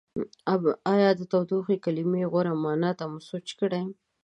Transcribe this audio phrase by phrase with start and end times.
[0.95, 3.83] ایا د تودوخې کلمې غوره معنا ته مو سوچ کړی؟